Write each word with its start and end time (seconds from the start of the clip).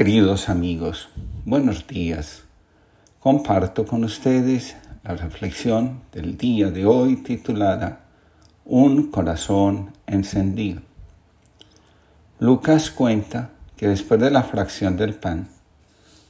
Queridos 0.00 0.48
amigos, 0.48 1.10
buenos 1.44 1.86
días. 1.86 2.44
Comparto 3.18 3.84
con 3.84 4.02
ustedes 4.02 4.74
la 5.04 5.14
reflexión 5.14 6.00
del 6.10 6.38
día 6.38 6.70
de 6.70 6.86
hoy 6.86 7.16
titulada 7.16 8.06
Un 8.64 9.10
corazón 9.10 9.92
encendido. 10.06 10.80
Lucas 12.38 12.90
cuenta 12.90 13.50
que 13.76 13.88
después 13.88 14.18
de 14.18 14.30
la 14.30 14.42
fracción 14.42 14.96
del 14.96 15.16
pan, 15.16 15.48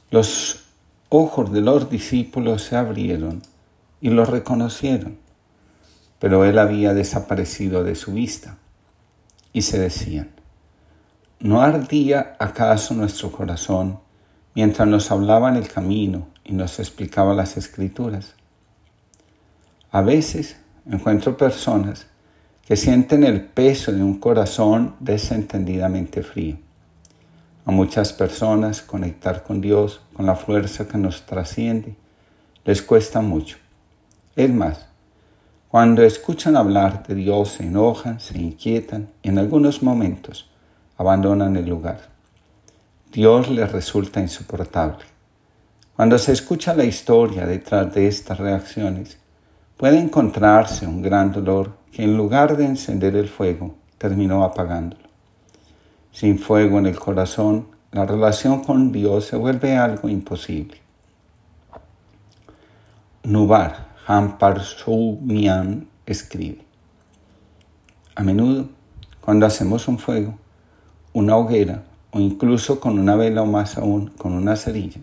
los 0.09 0.65
ojos 1.07 1.53
de 1.53 1.61
los 1.61 1.89
discípulos 1.89 2.63
se 2.63 2.75
abrieron 2.75 3.41
y 4.01 4.09
lo 4.09 4.25
reconocieron, 4.25 5.17
pero 6.19 6.43
él 6.43 6.59
había 6.59 6.93
desaparecido 6.93 7.85
de 7.85 7.95
su 7.95 8.11
vista 8.11 8.57
y 9.53 9.61
se 9.61 9.79
decían, 9.79 10.40
¿No 11.43 11.59
ardía 11.59 12.35
acaso 12.37 12.93
nuestro 12.93 13.31
corazón 13.31 13.99
mientras 14.53 14.87
nos 14.87 15.09
hablaba 15.09 15.49
en 15.49 15.55
el 15.55 15.67
camino 15.67 16.27
y 16.43 16.53
nos 16.53 16.77
explicaba 16.77 17.33
las 17.33 17.57
escrituras? 17.57 18.35
A 19.89 20.01
veces 20.01 20.57
encuentro 20.85 21.37
personas 21.37 22.05
que 22.63 22.75
sienten 22.75 23.23
el 23.23 23.41
peso 23.41 23.91
de 23.91 24.03
un 24.03 24.19
corazón 24.19 24.95
desentendidamente 24.99 26.21
frío. 26.21 26.59
A 27.65 27.71
muchas 27.71 28.13
personas 28.13 28.83
conectar 28.83 29.41
con 29.41 29.61
Dios, 29.61 29.99
con 30.13 30.27
la 30.27 30.35
fuerza 30.35 30.87
que 30.87 30.99
nos 30.99 31.25
trasciende, 31.25 31.95
les 32.65 32.83
cuesta 32.83 33.19
mucho. 33.19 33.57
Es 34.35 34.53
más, 34.53 34.85
cuando 35.69 36.03
escuchan 36.03 36.55
hablar 36.55 37.01
de 37.07 37.15
Dios 37.15 37.53
se 37.53 37.63
enojan, 37.63 38.19
se 38.19 38.37
inquietan 38.37 39.09
y 39.23 39.29
en 39.29 39.39
algunos 39.39 39.81
momentos 39.81 40.50
abandonan 41.01 41.57
el 41.57 41.67
lugar. 41.67 41.99
Dios 43.11 43.49
les 43.49 43.71
resulta 43.71 44.21
insoportable. 44.21 45.03
Cuando 45.95 46.19
se 46.19 46.31
escucha 46.31 46.75
la 46.75 46.83
historia 46.85 47.47
detrás 47.47 47.91
de 47.93 48.07
estas 48.07 48.37
reacciones, 48.37 49.17
puede 49.77 49.97
encontrarse 49.97 50.85
un 50.85 51.01
gran 51.01 51.31
dolor 51.31 51.71
que 51.91 52.03
en 52.03 52.15
lugar 52.15 52.55
de 52.55 52.65
encender 52.65 53.15
el 53.15 53.27
fuego, 53.27 53.75
terminó 53.97 54.43
apagándolo. 54.43 55.01
Sin 56.11 56.37
fuego 56.37 56.77
en 56.77 56.85
el 56.85 56.99
corazón, 56.99 57.67
la 57.91 58.05
relación 58.05 58.63
con 58.63 58.91
Dios 58.91 59.25
se 59.25 59.37
vuelve 59.37 59.77
algo 59.77 60.07
imposible. 60.07 60.77
Nubar 63.23 63.87
Hampar 64.05 64.61
Mian 65.21 65.87
escribe, 66.05 66.63
a 68.15 68.23
menudo, 68.23 68.69
cuando 69.19 69.45
hacemos 69.45 69.87
un 69.87 69.99
fuego, 69.99 70.37
una 71.13 71.35
hoguera 71.35 71.83
o 72.11 72.19
incluso 72.19 72.79
con 72.79 72.99
una 72.99 73.15
vela 73.15 73.41
o 73.41 73.45
más 73.45 73.77
aún 73.77 74.11
con 74.17 74.33
una 74.33 74.55
cerilla, 74.55 75.01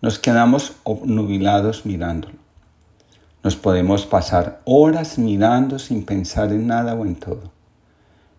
nos 0.00 0.18
quedamos 0.18 0.76
obnubilados 0.84 1.84
mirándolo. 1.84 2.34
Nos 3.42 3.56
podemos 3.56 4.06
pasar 4.06 4.60
horas 4.64 5.18
mirando 5.18 5.78
sin 5.78 6.04
pensar 6.04 6.52
en 6.52 6.66
nada 6.66 6.94
o 6.94 7.04
en 7.04 7.16
todo, 7.16 7.50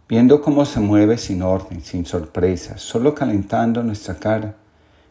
viendo 0.07 0.41
cómo 0.41 0.65
se 0.65 0.79
mueve 0.79 1.17
sin 1.17 1.41
orden, 1.41 1.81
sin 1.81 2.05
sorpresas, 2.05 2.81
solo 2.81 3.15
calentando 3.15 3.81
nuestra 3.83 4.15
cara, 4.15 4.55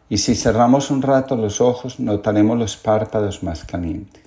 y 0.09 0.17
si 0.17 0.35
cerramos 0.35 0.91
un 0.91 1.01
rato 1.01 1.35
los 1.35 1.61
ojos 1.61 1.99
notaremos 1.99 2.57
los 2.57 2.75
párpados 2.75 3.43
más 3.43 3.63
calientes. 3.63 4.23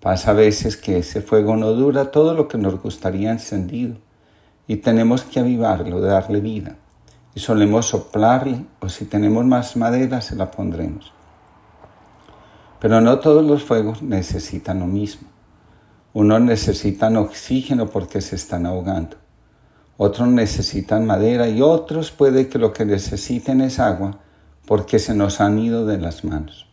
Pasa 0.00 0.32
a 0.32 0.34
veces 0.34 0.76
que 0.76 0.98
ese 0.98 1.22
fuego 1.22 1.56
no 1.56 1.72
dura 1.72 2.10
todo 2.10 2.34
lo 2.34 2.48
que 2.48 2.58
nos 2.58 2.80
gustaría 2.82 3.32
encendido, 3.32 3.96
y 4.66 4.76
tenemos 4.76 5.22
que 5.22 5.40
avivarlo, 5.40 6.00
darle 6.00 6.40
vida. 6.40 6.76
Y 7.34 7.40
solemos 7.40 7.86
soplarle 7.86 8.64
o 8.80 8.88
si 8.88 9.06
tenemos 9.06 9.44
más 9.44 9.76
madera 9.76 10.20
se 10.20 10.36
la 10.36 10.50
pondremos. 10.50 11.12
Pero 12.80 13.00
no 13.00 13.18
todos 13.18 13.44
los 13.44 13.62
fuegos 13.62 14.02
necesitan 14.02 14.80
lo 14.80 14.86
mismo. 14.86 15.28
Unos 16.12 16.40
necesitan 16.40 17.16
oxígeno 17.16 17.88
porque 17.88 18.20
se 18.20 18.36
están 18.36 18.66
ahogando. 18.66 19.16
Otros 19.96 20.28
necesitan 20.28 21.06
madera 21.06 21.48
y 21.48 21.60
otros 21.60 22.10
puede 22.10 22.48
que 22.48 22.58
lo 22.58 22.72
que 22.72 22.84
necesiten 22.84 23.60
es 23.60 23.78
agua 23.78 24.18
porque 24.66 24.98
se 24.98 25.14
nos 25.14 25.40
han 25.40 25.58
ido 25.58 25.86
de 25.86 25.98
las 25.98 26.24
manos. 26.24 26.66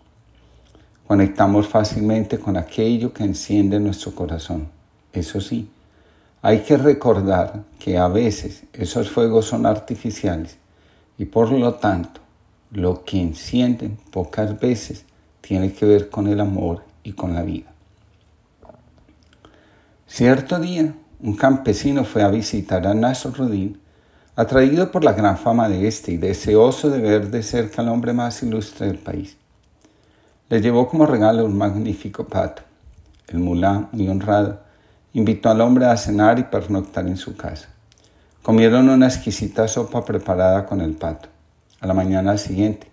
Conectamos 1.08 1.68
fácilmente 1.68 2.40
con 2.40 2.56
aquello 2.56 3.14
que 3.14 3.24
enciende 3.24 3.80
nuestro 3.80 4.14
corazón. 4.14 4.70
Eso 5.12 5.42
sí, 5.42 5.70
hay 6.41 6.59
que 6.59 6.78
recordar 6.78 7.63
que 7.79 7.97
a 7.97 8.07
veces 8.07 8.63
esos 8.74 9.09
fuegos 9.09 9.46
son 9.46 9.66
artificiales 9.66 10.57
y 11.18 11.25
por 11.25 11.52
lo 11.52 11.75
tanto 11.75 12.22
lo 12.72 13.03
que 13.03 13.22
encienden 13.22 13.97
pocas 14.12 14.59
veces 14.59 15.06
tiene 15.41 15.74
que 15.74 15.85
ver 15.85 16.09
con 16.09 16.28
el 16.28 16.40
amor 16.40 16.84
y 17.03 17.13
con 17.13 17.34
la 17.34 17.44
vida. 17.44 17.72
Cierto 20.07 20.59
día, 20.59 20.94
un 21.22 21.35
campesino 21.35 22.03
fue 22.03 22.24
a 22.24 22.29
visitar 22.29 22.85
a 22.88 22.94
Nasruddin, 22.94 23.79
atraído 24.35 24.91
por 24.91 25.03
la 25.03 25.13
gran 25.13 25.38
fama 25.38 25.69
de 25.69 25.88
este 25.88 26.13
y 26.13 26.18
deseoso 26.18 26.90
de 26.90 27.00
ver 27.00 27.29
de 27.29 27.44
cerca 27.44 27.81
al 27.81 27.90
hombre 27.90 28.13
más 28.13 28.41
ilustre 28.41 28.88
del 28.88 28.97
país. 28.97 29.38
Le 30.50 30.62
llevó 30.62 30.88
como 30.88 31.06
regalo 31.06 31.46
un 31.46 31.58
magnífico 31.58 32.25
pato. 32.25 32.63
El 33.28 33.40
mulá, 33.40 33.88
muy 33.91 34.09
honrado, 34.09 34.59
invitó 35.14 35.50
al 35.50 35.62
hombre 35.62 35.86
a 35.86 35.98
cenar 35.98 36.40
y 36.40 36.44
pernoctar 36.44 37.08
en 37.08 37.18
su 37.18 37.36
casa. 37.36 37.70
Comieron 38.42 38.90
una 38.90 39.08
exquisita 39.08 39.68
sopa 39.68 40.04
preparada 40.06 40.66
con 40.66 40.82
el 40.82 40.94
pato. 40.94 41.30
A 41.80 41.88
la 41.88 41.94
mañana 41.94 42.38
siguiente, 42.38 42.92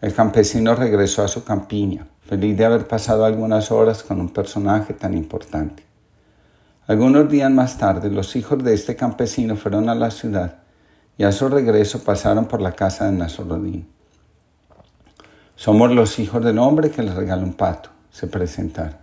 el 0.00 0.12
campesino 0.14 0.74
regresó 0.74 1.22
a 1.22 1.28
su 1.28 1.44
campiña, 1.44 2.06
feliz 2.26 2.56
de 2.56 2.64
haber 2.64 2.88
pasado 2.88 3.24
algunas 3.24 3.70
horas 3.70 4.02
con 4.02 4.20
un 4.20 4.30
personaje 4.30 4.94
tan 4.94 5.14
importante. 5.14 5.84
Algunos 6.88 7.30
días 7.30 7.50
más 7.50 7.78
tarde, 7.78 8.10
los 8.10 8.34
hijos 8.34 8.62
de 8.64 8.74
este 8.74 8.96
campesino 8.96 9.56
fueron 9.56 9.88
a 9.88 9.94
la 9.94 10.10
ciudad 10.10 10.56
y 11.16 11.24
a 11.24 11.30
su 11.30 11.48
regreso 11.48 12.02
pasaron 12.02 12.46
por 12.46 12.60
la 12.60 12.72
casa 12.72 13.06
de 13.06 13.12
Nazorodín. 13.12 13.86
Somos 15.54 15.92
los 15.92 16.18
hijos 16.18 16.44
del 16.44 16.58
hombre 16.58 16.90
que 16.90 17.02
le 17.02 17.14
regaló 17.14 17.44
un 17.44 17.52
pato, 17.52 17.90
se 18.10 18.26
presentaron. 18.26 19.01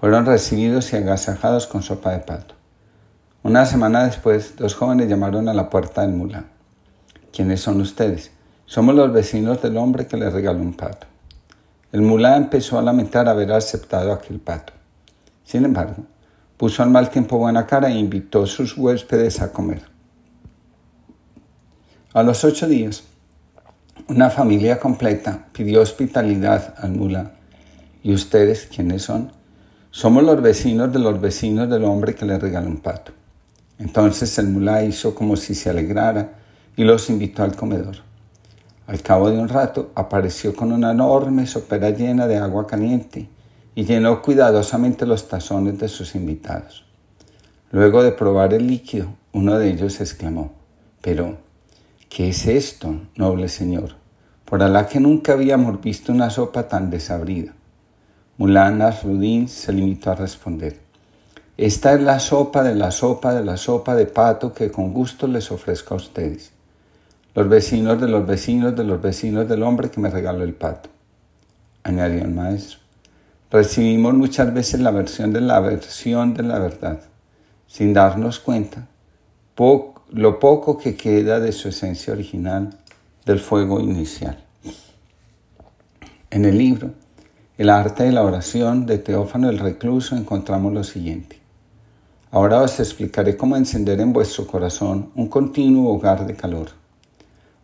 Fueron 0.00 0.26
recibidos 0.26 0.92
y 0.92 0.96
agasajados 0.96 1.66
con 1.66 1.82
sopa 1.82 2.12
de 2.12 2.20
pato. 2.20 2.54
Una 3.42 3.66
semana 3.66 4.04
después, 4.04 4.54
dos 4.56 4.74
jóvenes 4.74 5.08
llamaron 5.08 5.48
a 5.48 5.54
la 5.54 5.70
puerta 5.70 6.02
del 6.02 6.12
mulá. 6.12 6.44
¿Quiénes 7.32 7.60
son 7.60 7.80
ustedes? 7.80 8.30
Somos 8.64 8.94
los 8.94 9.12
vecinos 9.12 9.60
del 9.60 9.76
hombre 9.76 10.06
que 10.06 10.16
le 10.16 10.30
regaló 10.30 10.60
un 10.60 10.74
pato. 10.74 11.08
El 11.90 12.02
mulá 12.02 12.36
empezó 12.36 12.78
a 12.78 12.82
lamentar 12.82 13.28
haber 13.28 13.50
aceptado 13.50 14.12
aquel 14.12 14.38
pato. 14.38 14.72
Sin 15.42 15.64
embargo, 15.64 16.04
puso 16.56 16.84
al 16.84 16.90
mal 16.90 17.10
tiempo 17.10 17.38
buena 17.38 17.66
cara 17.66 17.88
e 17.88 17.98
invitó 17.98 18.44
a 18.44 18.46
sus 18.46 18.76
huéspedes 18.76 19.40
a 19.40 19.52
comer. 19.52 19.82
A 22.12 22.22
los 22.22 22.44
ocho 22.44 22.68
días, 22.68 23.02
una 24.06 24.30
familia 24.30 24.78
completa 24.78 25.46
pidió 25.52 25.80
hospitalidad 25.80 26.74
al 26.78 26.92
mulá. 26.92 27.32
¿Y 28.02 28.12
ustedes 28.12 28.68
quiénes 28.72 29.02
son? 29.02 29.37
Somos 29.90 30.22
los 30.22 30.42
vecinos 30.42 30.92
de 30.92 30.98
los 30.98 31.18
vecinos 31.18 31.70
del 31.70 31.84
hombre 31.84 32.14
que 32.14 32.26
le 32.26 32.38
regaló 32.38 32.68
un 32.68 32.76
pato. 32.76 33.12
Entonces 33.78 34.38
el 34.38 34.48
mulá 34.48 34.84
hizo 34.84 35.14
como 35.14 35.34
si 35.36 35.54
se 35.54 35.70
alegrara 35.70 36.32
y 36.76 36.84
los 36.84 37.08
invitó 37.08 37.42
al 37.42 37.56
comedor. 37.56 37.96
Al 38.86 39.00
cabo 39.02 39.30
de 39.30 39.38
un 39.38 39.48
rato 39.48 39.90
apareció 39.94 40.54
con 40.54 40.72
una 40.72 40.92
enorme 40.92 41.46
sopera 41.46 41.90
llena 41.90 42.26
de 42.26 42.36
agua 42.36 42.66
caliente 42.66 43.28
y 43.74 43.84
llenó 43.84 44.20
cuidadosamente 44.20 45.06
los 45.06 45.26
tazones 45.26 45.78
de 45.78 45.88
sus 45.88 46.14
invitados. 46.14 46.84
Luego 47.70 48.02
de 48.02 48.12
probar 48.12 48.52
el 48.54 48.66
líquido, 48.66 49.08
uno 49.32 49.58
de 49.58 49.70
ellos 49.70 50.00
exclamó, 50.00 50.52
Pero, 51.00 51.38
¿qué 52.08 52.30
es 52.30 52.46
esto, 52.46 52.94
noble 53.16 53.48
señor? 53.48 53.96
Por 54.44 54.62
Alá 54.62 54.86
que 54.86 55.00
nunca 55.00 55.32
habíamos 55.32 55.80
visto 55.80 56.12
una 56.12 56.30
sopa 56.30 56.68
tan 56.68 56.90
desabrida. 56.90 57.54
Mulán 58.38 58.78
Nasruddin 58.78 59.48
se 59.48 59.72
limitó 59.72 60.12
a 60.12 60.14
responder, 60.14 60.78
esta 61.56 61.92
es 61.92 62.00
la 62.00 62.20
sopa 62.20 62.62
de 62.62 62.76
la 62.76 62.92
sopa 62.92 63.34
de 63.34 63.44
la 63.44 63.56
sopa 63.56 63.96
de 63.96 64.06
pato 64.06 64.52
que 64.52 64.70
con 64.70 64.92
gusto 64.92 65.26
les 65.26 65.50
ofrezco 65.50 65.94
a 65.94 65.96
ustedes, 65.96 66.52
los 67.34 67.48
vecinos 67.48 68.00
de 68.00 68.06
los 68.06 68.24
vecinos 68.24 68.76
de 68.76 68.84
los 68.84 69.02
vecinos 69.02 69.48
del 69.48 69.64
hombre 69.64 69.90
que 69.90 70.00
me 70.00 70.08
regaló 70.08 70.44
el 70.44 70.54
pato. 70.54 70.88
Añadió 71.82 72.22
el 72.22 72.30
maestro, 72.30 72.78
recibimos 73.50 74.14
muchas 74.14 74.54
veces 74.54 74.78
la 74.80 74.92
versión 74.92 75.32
de 75.32 75.40
la 75.40 75.58
versión 75.58 76.34
de 76.34 76.44
la 76.44 76.60
verdad, 76.60 77.00
sin 77.66 77.92
darnos 77.92 78.38
cuenta 78.38 78.86
lo 80.12 80.38
poco 80.38 80.78
que 80.78 80.94
queda 80.94 81.40
de 81.40 81.50
su 81.50 81.70
esencia 81.70 82.12
original 82.12 82.70
del 83.26 83.40
fuego 83.40 83.80
inicial. 83.80 84.38
En 86.30 86.44
el 86.44 86.56
libro, 86.56 86.92
el 87.58 87.70
arte 87.70 88.04
de 88.04 88.12
la 88.12 88.22
oración 88.22 88.86
de 88.86 88.98
Teófano 88.98 89.50
el 89.50 89.58
Recluso 89.58 90.14
encontramos 90.14 90.72
lo 90.72 90.84
siguiente. 90.84 91.40
Ahora 92.30 92.62
os 92.62 92.78
explicaré 92.78 93.36
cómo 93.36 93.56
encender 93.56 94.00
en 94.00 94.12
vuestro 94.12 94.46
corazón 94.46 95.10
un 95.16 95.26
continuo 95.26 95.92
hogar 95.92 96.24
de 96.24 96.36
calor. 96.36 96.68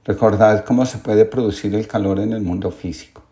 Recordad 0.04 0.64
cómo 0.64 0.84
se 0.84 0.98
puede 0.98 1.24
producir 1.26 1.76
el 1.76 1.86
calor 1.86 2.18
en 2.18 2.32
el 2.32 2.42
mundo 2.42 2.72
físico. 2.72 3.22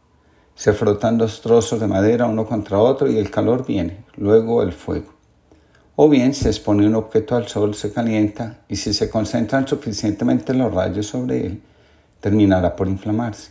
Se 0.54 0.72
frotan 0.72 1.18
dos 1.18 1.40
trozos 1.40 1.80
de 1.80 1.88
madera 1.88 2.26
uno 2.26 2.46
contra 2.46 2.78
otro 2.78 3.10
y 3.10 3.18
el 3.18 3.28
calor 3.28 3.66
viene, 3.66 4.04
luego 4.14 4.62
el 4.62 4.72
fuego. 4.72 5.14
O 5.96 6.08
bien 6.08 6.32
se 6.32 6.48
expone 6.48 6.86
un 6.86 6.94
objeto 6.94 7.34
al 7.34 7.48
sol, 7.48 7.74
se 7.74 7.92
calienta 7.92 8.60
y 8.68 8.76
si 8.76 8.94
se 8.94 9.10
concentran 9.10 9.66
suficientemente 9.66 10.54
los 10.54 10.72
rayos 10.72 11.06
sobre 11.06 11.44
él, 11.44 11.62
terminará 12.20 12.76
por 12.76 12.86
inflamarse. 12.86 13.50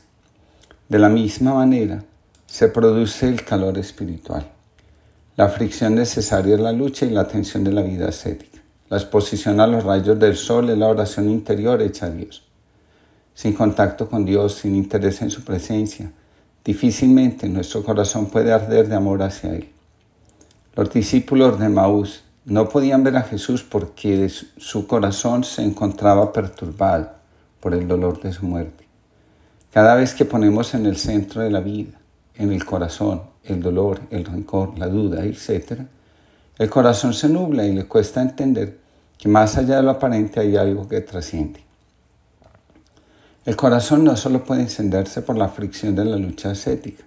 De 0.87 0.97
la 0.97 1.09
misma 1.09 1.55
manera, 1.55 2.05
se 2.51 2.67
produce 2.67 3.29
el 3.29 3.45
calor 3.45 3.77
espiritual. 3.77 4.45
La 5.37 5.47
fricción 5.47 5.95
necesaria 5.95 6.55
es 6.55 6.59
la 6.59 6.73
lucha 6.73 7.05
y 7.05 7.09
la 7.09 7.25
tensión 7.25 7.63
de 7.63 7.71
la 7.71 7.81
vida 7.81 8.09
ascética. 8.09 8.59
La 8.89 8.97
exposición 8.97 9.61
a 9.61 9.67
los 9.67 9.85
rayos 9.85 10.19
del 10.19 10.35
sol 10.35 10.69
es 10.69 10.77
la 10.77 10.89
oración 10.89 11.29
interior 11.29 11.81
hecha 11.81 12.07
a 12.07 12.09
Dios. 12.09 12.43
Sin 13.33 13.53
contacto 13.53 14.09
con 14.09 14.25
Dios, 14.25 14.55
sin 14.55 14.75
interés 14.75 15.21
en 15.21 15.31
su 15.31 15.45
presencia, 15.45 16.11
difícilmente 16.65 17.47
nuestro 17.47 17.85
corazón 17.85 18.25
puede 18.25 18.51
arder 18.51 18.89
de 18.89 18.95
amor 18.95 19.23
hacia 19.23 19.53
Él. 19.53 19.69
Los 20.75 20.91
discípulos 20.91 21.57
de 21.57 21.69
Maús 21.69 22.23
no 22.43 22.67
podían 22.67 23.01
ver 23.01 23.15
a 23.15 23.23
Jesús 23.23 23.63
porque 23.63 24.27
su 24.27 24.87
corazón 24.87 25.45
se 25.45 25.63
encontraba 25.63 26.33
perturbado 26.33 27.11
por 27.61 27.73
el 27.73 27.87
dolor 27.87 28.21
de 28.21 28.33
su 28.33 28.45
muerte. 28.45 28.85
Cada 29.71 29.95
vez 29.95 30.13
que 30.13 30.25
ponemos 30.25 30.73
en 30.73 30.85
el 30.85 30.97
centro 30.97 31.41
de 31.41 31.49
la 31.49 31.61
vida, 31.61 32.00
en 32.35 32.51
el 32.51 32.65
corazón, 32.65 33.23
el 33.43 33.61
dolor, 33.61 34.01
el 34.09 34.25
rencor, 34.25 34.77
la 34.77 34.87
duda, 34.87 35.23
etc., 35.23 35.81
el 36.57 36.69
corazón 36.69 37.13
se 37.13 37.27
nubla 37.27 37.65
y 37.65 37.73
le 37.73 37.85
cuesta 37.85 38.21
entender 38.21 38.77
que 39.17 39.27
más 39.27 39.57
allá 39.57 39.77
de 39.77 39.83
lo 39.83 39.91
aparente 39.91 40.39
hay 40.39 40.57
algo 40.57 40.87
que 40.87 41.01
trasciende. 41.01 41.63
El 43.45 43.55
corazón 43.55 44.03
no 44.03 44.15
solo 44.15 44.43
puede 44.43 44.61
encenderse 44.61 45.23
por 45.23 45.35
la 45.35 45.49
fricción 45.49 45.95
de 45.95 46.05
la 46.05 46.17
lucha 46.17 46.51
ascética, 46.51 47.03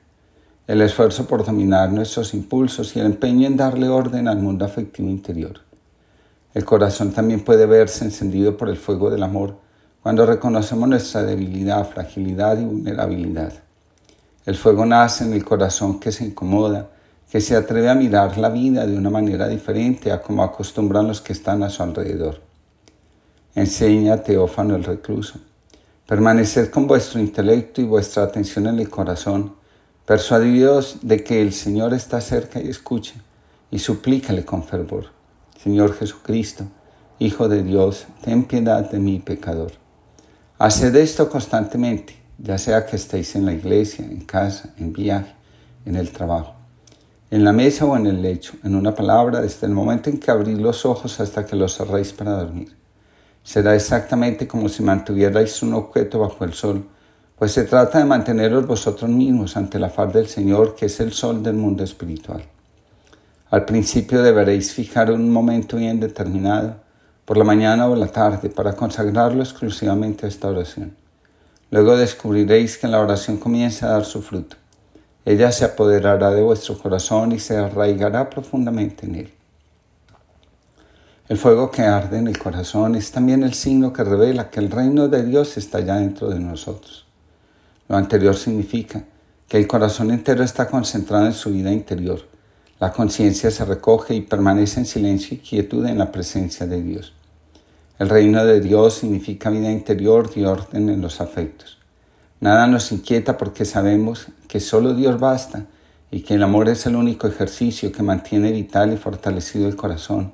el 0.66 0.80
esfuerzo 0.82 1.26
por 1.26 1.44
dominar 1.44 1.92
nuestros 1.92 2.34
impulsos 2.34 2.96
y 2.96 3.00
el 3.00 3.06
empeño 3.06 3.46
en 3.46 3.56
darle 3.56 3.88
orden 3.88 4.26
al 4.26 4.38
mundo 4.38 4.64
afectivo 4.64 5.08
interior. 5.08 5.60
El 6.54 6.64
corazón 6.64 7.12
también 7.12 7.44
puede 7.44 7.66
verse 7.66 8.04
encendido 8.04 8.56
por 8.56 8.68
el 8.68 8.76
fuego 8.76 9.10
del 9.10 9.22
amor 9.22 9.56
cuando 10.02 10.26
reconocemos 10.26 10.88
nuestra 10.88 11.22
debilidad, 11.22 11.88
fragilidad 11.88 12.58
y 12.58 12.64
vulnerabilidad. 12.64 13.52
El 14.46 14.56
fuego 14.56 14.84
nace 14.84 15.24
en 15.24 15.32
el 15.32 15.44
corazón 15.44 15.98
que 15.98 16.12
se 16.12 16.24
incomoda, 16.24 16.90
que 17.30 17.40
se 17.40 17.56
atreve 17.56 17.88
a 17.88 17.94
mirar 17.94 18.36
la 18.36 18.50
vida 18.50 18.86
de 18.86 18.96
una 18.96 19.10
manera 19.10 19.48
diferente 19.48 20.12
a 20.12 20.20
como 20.20 20.42
acostumbran 20.42 21.08
los 21.08 21.20
que 21.20 21.32
están 21.32 21.62
a 21.62 21.70
su 21.70 21.82
alrededor. 21.82 22.40
Enseña 23.54 24.22
Teófano 24.22 24.76
el 24.76 24.84
recluso. 24.84 25.38
Permaneced 26.06 26.70
con 26.70 26.86
vuestro 26.86 27.20
intelecto 27.20 27.80
y 27.80 27.84
vuestra 27.84 28.24
atención 28.24 28.66
en 28.66 28.78
el 28.78 28.90
corazón, 28.90 29.54
persuadidos 30.04 30.98
de 31.00 31.24
que 31.24 31.40
el 31.40 31.52
Señor 31.54 31.94
está 31.94 32.20
cerca 32.20 32.60
y 32.60 32.68
escuche, 32.68 33.14
y 33.70 33.78
suplícale 33.78 34.44
con 34.44 34.62
fervor. 34.62 35.06
Señor 35.62 35.94
Jesucristo, 35.94 36.66
Hijo 37.18 37.48
de 37.48 37.62
Dios, 37.62 38.06
ten 38.22 38.44
piedad 38.44 38.90
de 38.90 38.98
mi 38.98 39.20
pecador. 39.20 39.72
Haced 40.58 40.94
esto 40.96 41.30
constantemente, 41.30 42.16
ya 42.44 42.58
sea 42.58 42.86
que 42.86 42.96
estéis 42.96 43.34
en 43.34 43.46
la 43.46 43.54
iglesia, 43.54 44.04
en 44.04 44.20
casa, 44.20 44.74
en 44.78 44.92
viaje, 44.92 45.34
en 45.84 45.96
el 45.96 46.12
trabajo, 46.12 46.54
en 47.30 47.42
la 47.42 47.52
mesa 47.52 47.86
o 47.86 47.96
en 47.96 48.06
el 48.06 48.22
lecho, 48.22 48.52
en 48.62 48.76
una 48.76 48.94
palabra, 48.94 49.40
desde 49.40 49.66
el 49.66 49.72
momento 49.72 50.10
en 50.10 50.20
que 50.20 50.30
abrís 50.30 50.58
los 50.58 50.84
ojos 50.86 51.18
hasta 51.18 51.44
que 51.44 51.56
los 51.56 51.76
cerréis 51.76 52.12
para 52.12 52.32
dormir 52.32 52.84
será 53.44 53.74
exactamente 53.74 54.48
como 54.48 54.68
si 54.68 54.82
mantuvierais 54.82 55.62
un 55.62 55.74
objeto 55.74 56.18
bajo 56.18 56.44
el 56.44 56.54
sol, 56.54 56.88
pues 57.38 57.52
se 57.52 57.64
trata 57.64 57.98
de 57.98 58.06
manteneros 58.06 58.66
vosotros 58.66 59.10
mismos 59.10 59.56
ante 59.56 59.78
la 59.78 59.90
faz 59.90 60.12
del 60.12 60.26
Señor, 60.26 60.74
que 60.74 60.86
es 60.86 60.98
el 61.00 61.12
sol 61.12 61.42
del 61.42 61.54
mundo 61.54 61.84
espiritual. 61.84 62.42
Al 63.50 63.64
principio 63.66 64.22
deberéis 64.22 64.72
fijar 64.72 65.12
un 65.12 65.30
momento 65.30 65.76
bien 65.76 66.00
determinado, 66.00 66.76
por 67.24 67.36
la 67.36 67.44
mañana 67.44 67.86
o 67.86 67.94
la 67.94 68.08
tarde, 68.08 68.48
para 68.48 68.74
consagrarlo 68.74 69.42
exclusivamente 69.42 70.26
a 70.26 70.28
esta 70.28 70.48
oración. 70.48 70.96
Luego 71.74 71.96
descubriréis 71.96 72.78
que 72.78 72.86
la 72.86 73.00
oración 73.00 73.36
comienza 73.36 73.86
a 73.86 73.90
dar 73.94 74.04
su 74.04 74.22
fruto. 74.22 74.54
Ella 75.24 75.50
se 75.50 75.64
apoderará 75.64 76.30
de 76.30 76.40
vuestro 76.40 76.78
corazón 76.78 77.32
y 77.32 77.40
se 77.40 77.56
arraigará 77.56 78.30
profundamente 78.30 79.06
en 79.06 79.14
él. 79.16 79.32
El 81.28 81.36
fuego 81.36 81.72
que 81.72 81.82
arde 81.82 82.18
en 82.18 82.28
el 82.28 82.38
corazón 82.38 82.94
es 82.94 83.10
también 83.10 83.42
el 83.42 83.54
signo 83.54 83.92
que 83.92 84.04
revela 84.04 84.50
que 84.50 84.60
el 84.60 84.70
reino 84.70 85.08
de 85.08 85.24
Dios 85.24 85.56
está 85.56 85.80
ya 85.80 85.96
dentro 85.96 86.30
de 86.30 86.38
nosotros. 86.38 87.06
Lo 87.88 87.96
anterior 87.96 88.36
significa 88.36 89.02
que 89.48 89.56
el 89.58 89.66
corazón 89.66 90.12
entero 90.12 90.44
está 90.44 90.68
concentrado 90.68 91.26
en 91.26 91.32
su 91.32 91.50
vida 91.50 91.72
interior. 91.72 92.20
La 92.78 92.92
conciencia 92.92 93.50
se 93.50 93.64
recoge 93.64 94.14
y 94.14 94.20
permanece 94.20 94.78
en 94.78 94.86
silencio 94.86 95.36
y 95.36 95.40
quietud 95.40 95.84
en 95.86 95.98
la 95.98 96.12
presencia 96.12 96.68
de 96.68 96.80
Dios. 96.80 97.14
El 97.98 98.08
reino 98.08 98.44
de 98.44 98.60
Dios 98.60 98.94
significa 98.94 99.50
vida 99.50 99.70
interior 99.70 100.30
y 100.34 100.44
orden 100.44 100.88
en 100.88 101.00
los 101.00 101.20
afectos. 101.20 101.78
Nada 102.40 102.66
nos 102.66 102.90
inquieta 102.92 103.38
porque 103.38 103.64
sabemos 103.64 104.26
que 104.48 104.60
solo 104.60 104.94
Dios 104.94 105.20
basta 105.20 105.66
y 106.10 106.22
que 106.22 106.34
el 106.34 106.42
amor 106.42 106.68
es 106.68 106.86
el 106.86 106.96
único 106.96 107.26
ejercicio 107.26 107.92
que 107.92 108.02
mantiene 108.02 108.52
vital 108.52 108.92
y 108.92 108.96
fortalecido 108.96 109.68
el 109.68 109.76
corazón 109.76 110.32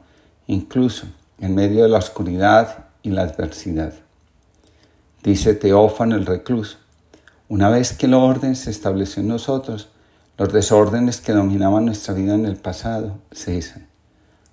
incluso 0.50 1.06
en 1.38 1.54
medio 1.54 1.84
de 1.84 1.88
la 1.88 1.98
oscuridad 1.98 2.86
y 3.02 3.10
la 3.10 3.22
adversidad. 3.22 3.94
Dice 5.22 5.54
Teófano 5.54 6.16
el 6.16 6.26
recluso, 6.26 6.78
una 7.48 7.68
vez 7.68 7.92
que 7.92 8.06
el 8.06 8.14
orden 8.14 8.56
se 8.56 8.70
estableció 8.70 9.22
en 9.22 9.28
nosotros, 9.28 9.90
los 10.36 10.52
desórdenes 10.52 11.20
que 11.20 11.32
dominaban 11.32 11.84
nuestra 11.84 12.14
vida 12.14 12.34
en 12.34 12.46
el 12.46 12.56
pasado 12.56 13.18
cesan. 13.32 13.86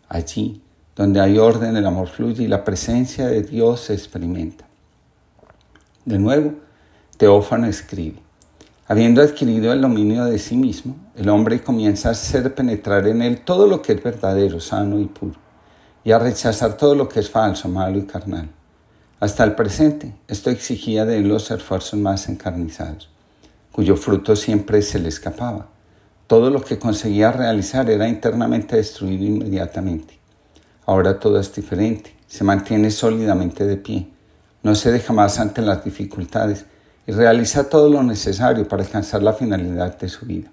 Allí, 0.07 0.61
donde 0.97 1.21
hay 1.21 1.37
orden, 1.37 1.77
el 1.77 1.85
amor 1.85 2.09
fluye 2.09 2.43
y 2.43 2.47
la 2.47 2.65
presencia 2.65 3.27
de 3.27 3.43
Dios 3.43 3.81
se 3.81 3.93
experimenta. 3.93 4.65
De 6.03 6.19
nuevo, 6.19 6.55
Teófano 7.17 7.67
escribe, 7.67 8.19
habiendo 8.87 9.21
adquirido 9.21 9.71
el 9.71 9.81
dominio 9.81 10.25
de 10.25 10.39
sí 10.39 10.57
mismo, 10.57 10.95
el 11.15 11.29
hombre 11.29 11.61
comienza 11.61 12.09
a 12.09 12.11
hacer 12.13 12.53
penetrar 12.53 13.07
en 13.07 13.21
él 13.21 13.41
todo 13.45 13.67
lo 13.67 13.81
que 13.81 13.93
es 13.93 14.03
verdadero, 14.03 14.59
sano 14.59 14.99
y 14.99 15.05
puro 15.05 15.47
y 16.03 16.13
a 16.13 16.19
rechazar 16.19 16.77
todo 16.77 16.95
lo 16.95 17.09
que 17.09 17.19
es 17.19 17.29
falso, 17.29 17.67
malo 17.67 17.97
y 17.97 18.03
carnal. 18.03 18.47
Hasta 19.19 19.43
el 19.43 19.55
presente, 19.55 20.15
esto 20.29 20.49
exigía 20.49 21.03
de 21.03 21.17
él 21.17 21.27
los 21.27 21.51
esfuerzos 21.51 21.99
más 21.99 22.29
encarnizados, 22.29 23.09
cuyo 23.73 23.97
fruto 23.97 24.37
siempre 24.37 24.81
se 24.81 24.99
le 24.99 25.09
escapaba. 25.09 25.67
Todo 26.27 26.49
lo 26.49 26.61
que 26.61 26.79
conseguía 26.79 27.33
realizar 27.33 27.89
era 27.89 28.07
internamente 28.07 28.77
destruido 28.77 29.25
inmediatamente. 29.25 30.17
Ahora 30.87 31.19
todo 31.19 31.37
es 31.37 31.53
diferente, 31.53 32.15
se 32.27 32.45
mantiene 32.45 32.91
sólidamente 32.91 33.65
de 33.65 33.75
pie, 33.75 34.07
no 34.63 34.73
se 34.73 34.89
deja 34.89 35.11
más 35.11 35.37
ante 35.37 35.61
las 35.61 35.83
dificultades 35.83 36.65
y 37.05 37.11
realiza 37.11 37.69
todo 37.69 37.89
lo 37.89 38.01
necesario 38.03 38.65
para 38.65 38.83
alcanzar 38.83 39.21
la 39.21 39.33
finalidad 39.33 39.99
de 39.99 40.07
su 40.07 40.25
vida. 40.25 40.49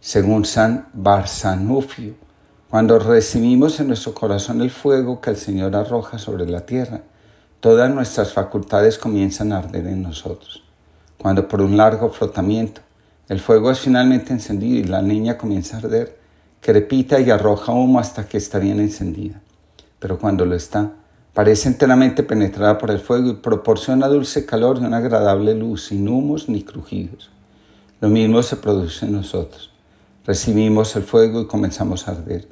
Según 0.00 0.44
San 0.44 0.88
Barsanufio, 0.92 2.14
cuando 2.68 2.98
recibimos 2.98 3.80
en 3.80 3.88
nuestro 3.88 4.12
corazón 4.12 4.60
el 4.60 4.70
fuego 4.70 5.22
que 5.22 5.30
el 5.30 5.36
Señor 5.36 5.76
arroja 5.76 6.18
sobre 6.18 6.46
la 6.46 6.66
tierra, 6.66 7.00
todas 7.60 7.90
nuestras 7.90 8.34
facultades 8.34 8.98
comienzan 8.98 9.52
a 9.52 9.58
arder 9.58 9.86
en 9.86 10.02
nosotros. 10.02 10.62
Cuando 11.16 11.48
por 11.48 11.62
un 11.62 11.78
largo 11.78 12.10
flotamiento 12.10 12.82
el 13.30 13.40
fuego 13.40 13.70
es 13.70 13.80
finalmente 13.80 14.34
encendido 14.34 14.78
y 14.78 14.84
la 14.84 15.00
niña 15.00 15.38
comienza 15.38 15.76
a 15.76 15.80
arder, 15.80 16.21
crepita 16.62 17.20
y 17.20 17.28
arroja 17.28 17.72
humo 17.72 17.98
hasta 17.98 18.26
que 18.26 18.38
está 18.38 18.58
bien 18.58 18.80
encendida. 18.80 19.42
Pero 19.98 20.18
cuando 20.18 20.46
lo 20.46 20.54
está, 20.54 20.92
parece 21.34 21.68
enteramente 21.68 22.22
penetrada 22.22 22.78
por 22.78 22.90
el 22.90 23.00
fuego 23.00 23.28
y 23.28 23.34
proporciona 23.34 24.08
dulce 24.08 24.46
calor 24.46 24.78
y 24.80 24.86
una 24.86 24.96
agradable 24.96 25.52
luz, 25.54 25.88
sin 25.88 26.08
humos 26.08 26.48
ni 26.48 26.62
crujidos. 26.62 27.28
Lo 28.00 28.08
mismo 28.08 28.42
se 28.42 28.56
produce 28.56 29.04
en 29.04 29.12
nosotros. 29.12 29.70
Recibimos 30.24 30.96
el 30.96 31.02
fuego 31.02 31.42
y 31.42 31.46
comenzamos 31.46 32.08
a 32.08 32.12
arder 32.12 32.48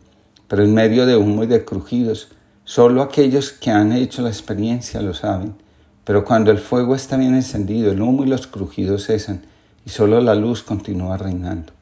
pero 0.50 0.64
en 0.64 0.74
medio 0.74 1.06
de 1.06 1.16
humo 1.16 1.44
y 1.44 1.46
de 1.46 1.64
crujidos, 1.64 2.26
solo 2.64 3.02
aquellos 3.02 3.52
que 3.52 3.70
han 3.70 3.92
hecho 3.92 4.20
la 4.20 4.30
experiencia 4.30 5.00
lo 5.00 5.14
saben. 5.14 5.54
Pero 6.02 6.24
cuando 6.24 6.50
el 6.50 6.58
fuego 6.58 6.96
está 6.96 7.16
bien 7.16 7.36
encendido, 7.36 7.92
el 7.92 8.02
humo 8.02 8.24
y 8.24 8.26
los 8.26 8.48
crujidos 8.48 9.06
cesan 9.06 9.42
y 9.86 9.90
solo 9.90 10.20
la 10.20 10.34
luz 10.34 10.64
continúa 10.64 11.16
reinando. 11.16 11.72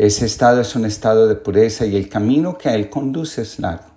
Ese 0.00 0.24
estado 0.24 0.62
es 0.62 0.74
un 0.76 0.86
estado 0.86 1.28
de 1.28 1.34
pureza 1.34 1.84
y 1.84 1.94
el 1.94 2.08
camino 2.08 2.56
que 2.56 2.70
a 2.70 2.74
él 2.74 2.88
conduce 2.88 3.42
es 3.42 3.58
largo, 3.58 3.90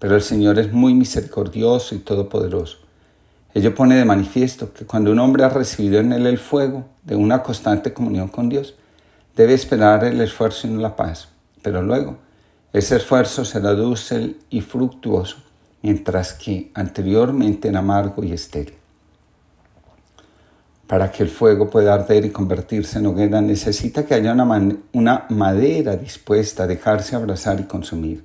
pero 0.00 0.16
el 0.16 0.22
Señor 0.22 0.58
es 0.58 0.72
muy 0.72 0.94
misericordioso 0.94 1.94
y 1.94 1.98
todopoderoso. 1.98 2.78
Ello 3.54 3.72
pone 3.72 3.94
de 3.94 4.04
manifiesto 4.04 4.72
que 4.72 4.84
cuando 4.84 5.12
un 5.12 5.20
hombre 5.20 5.44
ha 5.44 5.48
recibido 5.48 6.00
en 6.00 6.12
él 6.12 6.26
el 6.26 6.38
fuego 6.38 6.86
de 7.04 7.14
una 7.14 7.44
constante 7.44 7.92
comunión 7.92 8.26
con 8.26 8.48
Dios, 8.48 8.74
debe 9.36 9.54
esperar 9.54 10.02
el 10.02 10.20
esfuerzo 10.20 10.66
y 10.66 10.72
la 10.72 10.96
paz, 10.96 11.28
pero 11.62 11.82
luego 11.82 12.16
ese 12.72 12.96
esfuerzo 12.96 13.44
será 13.44 13.74
dulce 13.74 14.34
y 14.50 14.60
fructuoso, 14.60 15.36
mientras 15.82 16.32
que 16.32 16.72
anteriormente 16.74 17.68
era 17.68 17.78
amargo 17.78 18.24
y 18.24 18.32
estéril. 18.32 18.74
Para 20.86 21.10
que 21.10 21.22
el 21.22 21.30
fuego 21.30 21.70
pueda 21.70 21.94
arder 21.94 22.26
y 22.26 22.30
convertirse 22.30 22.98
en 22.98 23.06
hoguera 23.06 23.40
necesita 23.40 24.04
que 24.04 24.14
haya 24.14 24.32
una, 24.92 25.26
madera 25.30 25.96
dispuesta 25.96 26.64
a 26.64 26.66
dejarse 26.66 27.16
abrazar 27.16 27.58
y 27.60 27.64
consumir. 27.64 28.24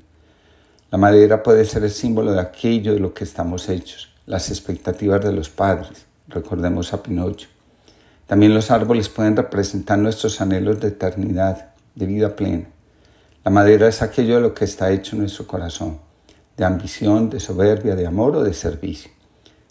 La 0.92 0.98
madera 0.98 1.42
puede 1.42 1.64
ser 1.64 1.84
el 1.84 1.92
símbolo 1.92 2.34
de 2.34 2.42
aquello 2.42 2.94
de 2.94 3.00
lo 3.00 3.14
que 3.14 3.24
estamos 3.24 3.70
hechos, 3.70 4.10
las 4.26 4.50
expectativas 4.50 5.24
de 5.24 5.32
los 5.32 5.50
padres, 5.50 6.06
recordemos 6.28 6.94
a 6.94 7.02
Pinocho. 7.02 7.48
También 8.28 8.54
los 8.54 8.72
árboles 8.72 9.08
pueden 9.08 9.38
representar 9.38 9.98
nuestros 9.98 10.42
anhelos 10.42 10.80
de 10.82 10.90
eternidad, 10.90 11.74
de 11.96 12.06
vida 12.06 12.36
plena. 12.36 12.68
La 13.46 13.52
madera 13.52 13.88
es 13.88 14.02
aquello 14.02 14.36
de 14.36 14.42
lo 14.42 14.54
que 14.54 14.66
está 14.66 14.92
hecho 14.92 15.16
nuestro 15.16 15.48
corazón, 15.48 16.00
de 16.58 16.66
ambición, 16.66 17.30
de 17.30 17.40
soberbia, 17.40 17.96
de 17.96 18.06
amor 18.06 18.36
o 18.36 18.44
de 18.44 18.54
servicio. 18.54 19.12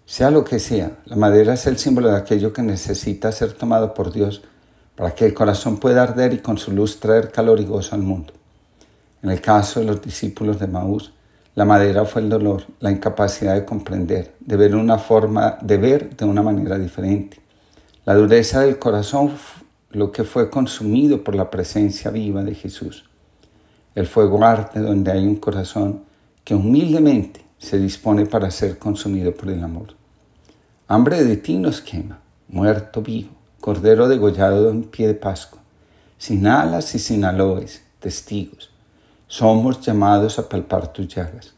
Sea 0.08 0.30
lo 0.30 0.42
que 0.42 0.58
sea, 0.58 0.92
la 1.04 1.16
madera 1.16 1.52
es 1.52 1.66
el 1.66 1.76
símbolo 1.76 2.08
de 2.08 2.16
aquello 2.16 2.50
que 2.50 2.62
necesita 2.62 3.30
ser 3.30 3.52
tomado 3.52 3.92
por 3.92 4.10
Dios 4.10 4.40
para 4.96 5.14
que 5.14 5.26
el 5.26 5.34
corazón 5.34 5.76
pueda 5.76 6.02
arder 6.02 6.32
y 6.32 6.38
con 6.38 6.56
su 6.56 6.72
luz 6.72 6.98
traer 6.98 7.30
calor 7.30 7.60
y 7.60 7.66
gozo 7.66 7.94
al 7.94 8.00
mundo. 8.00 8.32
En 9.22 9.28
el 9.28 9.42
caso 9.42 9.80
de 9.80 9.86
los 9.86 10.00
discípulos 10.00 10.58
de 10.58 10.66
Maús, 10.66 11.12
la 11.54 11.66
madera 11.66 12.06
fue 12.06 12.22
el 12.22 12.30
dolor, 12.30 12.62
la 12.80 12.90
incapacidad 12.90 13.54
de 13.54 13.66
comprender, 13.66 14.34
de 14.40 14.56
ver 14.56 14.74
una 14.74 14.96
forma, 14.96 15.58
de 15.60 15.76
ver 15.76 16.16
de 16.16 16.24
una 16.24 16.40
manera 16.40 16.78
diferente. 16.78 17.38
La 18.06 18.14
dureza 18.14 18.62
del 18.62 18.78
corazón, 18.78 19.32
lo 19.90 20.10
que 20.10 20.24
fue 20.24 20.48
consumido 20.48 21.22
por 21.22 21.34
la 21.34 21.50
presencia 21.50 22.10
viva 22.10 22.42
de 22.42 22.54
Jesús. 22.54 23.04
El 23.94 24.06
fuego 24.06 24.42
arde 24.42 24.80
donde 24.80 25.12
hay 25.12 25.26
un 25.26 25.36
corazón 25.36 26.04
que 26.44 26.54
humildemente 26.54 27.44
se 27.58 27.78
dispone 27.78 28.24
para 28.24 28.50
ser 28.50 28.78
consumido 28.78 29.34
por 29.34 29.50
el 29.50 29.62
amor. 29.62 29.97
Hambre 30.90 31.22
de 31.22 31.36
ti 31.36 31.58
nos 31.58 31.82
quema, 31.82 32.18
muerto 32.48 33.02
vivo, 33.02 33.28
cordero 33.60 34.08
degollado 34.08 34.70
en 34.70 34.84
pie 34.84 35.06
de 35.06 35.12
Pascua, 35.12 35.60
sin 36.16 36.46
alas 36.46 36.94
y 36.94 36.98
sin 36.98 37.26
aloes, 37.26 37.82
testigos. 38.00 38.70
Somos 39.26 39.82
llamados 39.82 40.38
a 40.38 40.48
palpar 40.48 40.90
tus 40.90 41.06
llagas. 41.08 41.52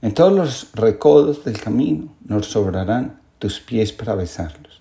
En 0.00 0.14
todos 0.14 0.32
los 0.32 0.68
recodos 0.74 1.44
del 1.44 1.60
camino 1.60 2.14
nos 2.24 2.46
sobrarán 2.46 3.18
tus 3.40 3.58
pies 3.58 3.90
para 3.90 4.14
besarlos. 4.14 4.80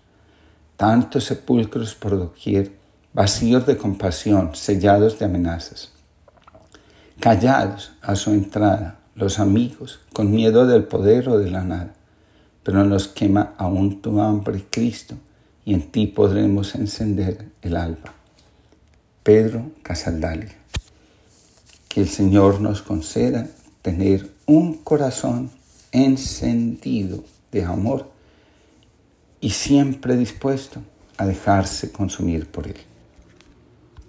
Tantos 0.76 1.24
sepulcros 1.24 1.96
por 1.96 2.20
doquier, 2.20 2.74
vacíos 3.14 3.66
de 3.66 3.78
compasión, 3.78 4.54
sellados 4.54 5.18
de 5.18 5.26
amenazas. 5.26 5.92
Callados 7.20 7.94
a 8.04 8.16
su 8.16 8.30
entrada, 8.30 9.00
los 9.16 9.40
amigos, 9.40 10.02
con 10.14 10.30
miedo 10.30 10.68
del 10.68 10.84
poder 10.84 11.30
o 11.30 11.40
de 11.40 11.50
la 11.50 11.64
nada. 11.64 11.97
Pero 12.68 12.84
nos 12.84 13.08
quema 13.08 13.54
aún 13.58 14.02
tu 14.02 14.20
hambre, 14.20 14.66
Cristo, 14.70 15.16
y 15.64 15.74
en 15.74 15.90
ti 15.90 16.06
podremos 16.06 16.76
encender 16.76 17.48
el 17.62 17.78
alba. 17.78 18.14
Pedro 19.24 19.72
Casaldalia. 19.84 20.54
Que 21.88 22.02
el 22.02 22.10
Señor 22.10 22.60
nos 22.60 22.82
conceda 22.82 23.48
tener 23.82 24.30
un 24.48 24.74
corazón 24.74 25.50
encendido 25.94 27.24
de 27.54 27.64
amor 27.64 28.12
y 29.40 29.52
siempre 29.52 30.18
dispuesto 30.18 30.82
a 31.16 31.26
dejarse 31.26 31.94
consumir 31.94 32.48
por 32.48 32.68
Él. 32.68 32.87